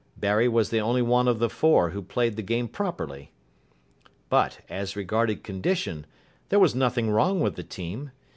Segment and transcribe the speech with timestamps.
[0.17, 3.29] Barry was the only one of the four who played the game properly.
[4.29, 6.07] But, as regarded condition,
[6.49, 8.09] there was nothing wrong with the team.